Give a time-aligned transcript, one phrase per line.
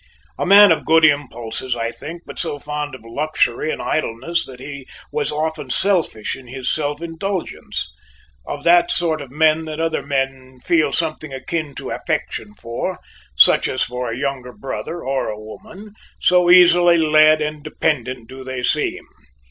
[0.39, 4.59] A man of good impulses, I think, but so fond of luxury and idleness that
[4.59, 7.87] he was often selfish in his self indulgence;
[8.43, 12.97] of that sort of men that other men feel something akin to affection for,
[13.35, 18.43] such as for a younger brother or a woman, so easily led and dependent do
[18.43, 19.05] they seem.